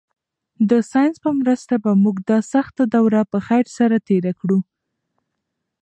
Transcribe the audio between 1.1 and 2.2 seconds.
په مرسته به موږ